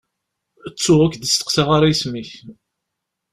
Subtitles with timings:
[0.73, 2.31] Ttuɣ ur k-id-steqsaɣ ara isem-ik.